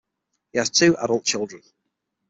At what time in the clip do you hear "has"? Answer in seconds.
0.57-0.71